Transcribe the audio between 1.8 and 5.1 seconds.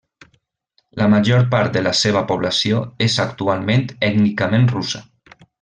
la seva població és actualment ètnicament russa.